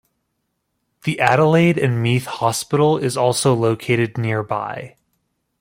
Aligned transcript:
The 1.03 1.19
Adelaide 1.19 1.77
and 1.77 2.01
Meath 2.01 2.25
Hospital 2.25 2.97
is 2.97 3.15
also 3.15 3.53
located 3.53 4.17
nearby. 4.17 4.95